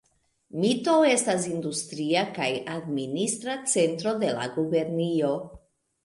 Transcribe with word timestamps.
Mito 0.61 0.93
estas 1.09 1.43
industria 1.49 2.23
kaj 2.37 2.47
administra 2.75 3.57
centro 3.73 4.13
de 4.23 4.31
la 4.39 4.47
gubernio. 4.57 5.29